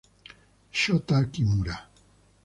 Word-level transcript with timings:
Shota 0.79 1.29
Kimura 1.31 1.75